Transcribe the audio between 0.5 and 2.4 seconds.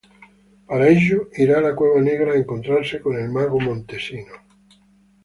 Para ello irá a la cueva negra a